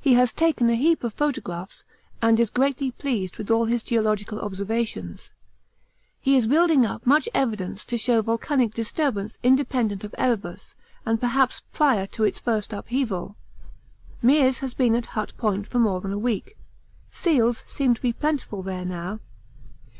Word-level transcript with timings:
He 0.00 0.14
has 0.14 0.32
taken 0.32 0.68
a 0.70 0.74
heap 0.74 1.04
of 1.04 1.14
photographs 1.14 1.84
and 2.20 2.40
is 2.40 2.50
greatly 2.50 2.90
pleased 2.90 3.38
with 3.38 3.48
all 3.48 3.66
his 3.66 3.84
geological 3.84 4.40
observations. 4.40 5.30
He 6.20 6.34
is 6.36 6.48
building 6.48 6.84
up 6.84 7.06
much 7.06 7.28
evidence 7.32 7.84
to 7.84 7.96
show 7.96 8.22
volcanic 8.22 8.74
disturbance 8.74 9.38
independent 9.40 10.02
of 10.02 10.16
Erebus 10.18 10.74
and 11.06 11.20
perhaps 11.20 11.62
prior 11.72 12.08
to 12.08 12.24
its 12.24 12.40
first 12.40 12.72
upheaval. 12.72 13.36
Meares 14.20 14.58
has 14.58 14.74
been 14.74 14.96
at 14.96 15.06
Hut 15.14 15.32
Point 15.38 15.68
for 15.68 15.78
more 15.78 16.00
than 16.00 16.12
a 16.12 16.18
week; 16.18 16.56
seals 17.12 17.62
seem 17.68 17.94
to 17.94 18.02
be 18.02 18.12
plentiful 18.12 18.64
there 18.64 18.84
now. 18.84 19.20